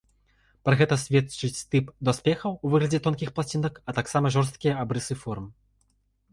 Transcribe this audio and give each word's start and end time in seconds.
Пра 0.69 0.77
гэта 0.79 0.95
сведчыць 1.01 1.63
тып 1.73 1.91
даспехаў 2.09 2.57
у 2.63 2.73
выглядзе 2.73 3.01
тонкіх 3.11 3.29
пласцінак, 3.37 3.81
а 3.87 3.99
таксама 4.01 4.35
жорсткія 4.39 4.73
абрысы 4.85 5.13
форм. 5.25 5.45